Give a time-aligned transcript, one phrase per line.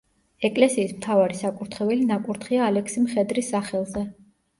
[0.47, 4.05] ეკლესიის მთავარი საკურთხეველი ნაკურთხია ალექსი მხედრის სახელზე.